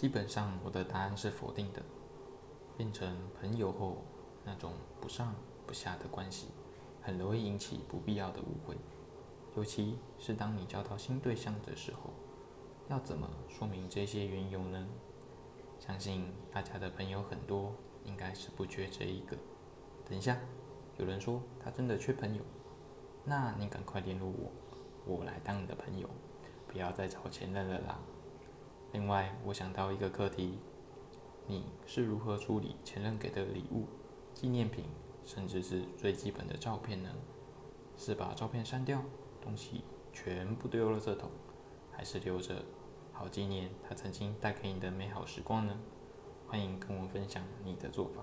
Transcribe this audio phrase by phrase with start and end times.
[0.00, 1.82] 基本上我的答案是否定的。
[2.74, 3.98] 变成朋友后，
[4.46, 5.34] 那种不上
[5.66, 6.46] 不下的关系，
[7.02, 8.78] 很容易引起不必要的误会。
[9.54, 12.14] 尤其是当你交到新对象的时候，
[12.88, 14.86] 要怎么说明这些缘由呢？
[15.78, 17.74] 相信大家的朋友很多，
[18.06, 19.36] 应该是不缺这一个。
[20.08, 20.38] 等一下，
[20.96, 22.42] 有人说他真的缺朋友，
[23.22, 24.50] 那你赶快联络我，
[25.04, 26.08] 我来当你的朋友，
[26.66, 27.98] 不要再找前任了啦。
[29.10, 30.56] 另外，我想到一个课题。
[31.48, 33.88] 你是如何处理前任给的礼物、
[34.32, 34.84] 纪念品，
[35.24, 37.10] 甚至是最基本的照片呢？
[37.96, 39.02] 是把照片删掉，
[39.40, 41.28] 东西全部丢了这桶，
[41.90, 42.64] 还是留着
[43.12, 45.76] 好纪念他曾经带给你的美好时光呢？
[46.46, 48.22] 欢迎跟我分享你的做法。